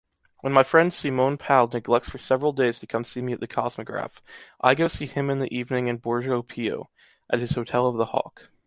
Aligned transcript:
When 0.39 0.51
my 0.51 0.63
friend 0.63 0.91
Simon 0.91 1.37
Pau 1.37 1.67
neglects 1.71 2.09
for 2.09 2.17
several 2.17 2.53
days 2.53 2.79
to 2.79 2.87
come 2.87 3.03
see 3.03 3.21
me 3.21 3.33
at 3.33 3.39
the 3.39 3.47
Kosmograph, 3.47 4.19
I 4.59 4.73
go 4.73 4.87
see 4.87 5.05
him 5.05 5.29
in 5.29 5.37
the 5.37 5.55
evening 5.55 5.85
in 5.85 5.97
Borgo 5.97 6.41
Pio, 6.41 6.89
at 7.31 7.37
his 7.37 7.51
Hotel 7.51 7.85
of 7.85 7.97
the 7.97 8.05
Hawk. 8.05 8.49